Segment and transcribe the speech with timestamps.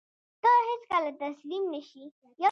[0.41, 2.03] ته هېڅکله تسلیم نه شې.